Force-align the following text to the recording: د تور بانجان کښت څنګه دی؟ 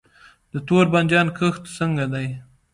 د 0.51 0.53
تور 0.67 0.85
بانجان 0.93 1.27
کښت 1.37 1.63
څنګه 1.77 2.05
دی؟ 2.13 2.27